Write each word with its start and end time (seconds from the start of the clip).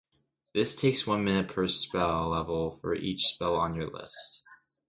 This 0.55 0.75
takes 0.75 1.05
one 1.05 1.23
minute 1.23 1.47
per 1.47 1.67
spell 1.67 2.29
level 2.29 2.79
for 2.81 2.95
each 2.95 3.27
spell 3.27 3.55
on 3.55 3.75
your 3.75 3.85
list. 3.91 4.43